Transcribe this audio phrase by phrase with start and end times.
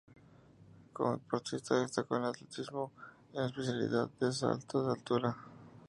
[0.93, 2.91] Como deportista destacó en atletismo
[3.33, 5.37] en la especialidad de salto de altura.